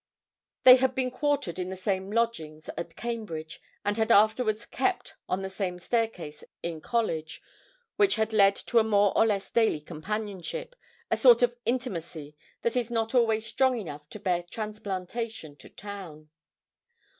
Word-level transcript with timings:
They 0.63 0.77
had 0.77 0.95
been 0.95 1.11
quartered 1.11 1.59
in 1.59 1.69
the 1.69 1.75
same 1.75 2.11
lodgings 2.11 2.69
at 2.75 2.95
Cambridge, 2.95 3.61
and 3.85 3.97
had 3.97 4.11
afterwards 4.11 4.65
'kept' 4.65 5.13
on 5.29 5.43
the 5.43 5.49
same 5.51 5.77
staircase 5.77 6.43
in 6.63 6.81
college, 6.81 7.39
which 7.97 8.15
had 8.15 8.33
led 8.33 8.55
to 8.65 8.79
a 8.79 8.83
more 8.83 9.15
or 9.15 9.27
less 9.27 9.51
daily 9.51 9.79
companionship, 9.79 10.75
a 11.11 11.17
sort 11.17 11.43
of 11.43 11.55
intimacy 11.65 12.35
that 12.63 12.75
is 12.75 12.89
not 12.89 13.13
always 13.13 13.45
strong 13.45 13.77
enough 13.77 14.09
to 14.09 14.19
bear 14.19 14.41
transplantation 14.41 15.55
to 15.57 15.69
town. 15.69 16.31